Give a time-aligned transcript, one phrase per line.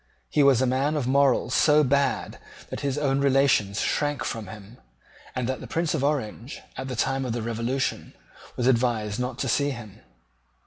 [0.31, 2.39] He was a man of morals so bad
[2.71, 4.79] that his own relations shrank from him,
[5.35, 8.15] and that the Prince of Orange, at the time of the Revolution,
[8.55, 9.99] was advised not to see him.